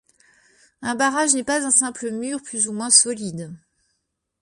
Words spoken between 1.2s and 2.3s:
n'est pas un simple